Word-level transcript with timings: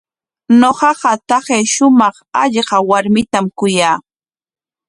Ñuqaqa 0.59 1.11
taqay 1.27 1.63
shumaq 1.73 2.15
hallqa 2.37 2.77
warmitam 2.89 3.45
kuyaa. 3.57 3.97